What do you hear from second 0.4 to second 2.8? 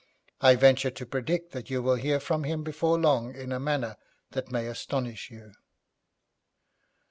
I venture to predict that you will hear from him